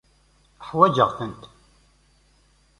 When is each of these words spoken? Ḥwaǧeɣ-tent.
Ḥwaǧeɣ-tent. 0.67 1.41